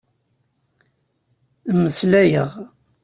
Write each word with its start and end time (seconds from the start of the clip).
Mmeslayeɣ. 1.75 2.51